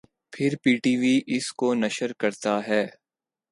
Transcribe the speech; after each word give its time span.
پھر 0.33 0.51
P 0.63 0.71
T 0.83 0.93
V 0.97 1.15
اس 1.35 1.45
کو 1.59 1.73
نشر 1.75 2.13
کرتا 2.19 2.53
ہے 2.67 2.83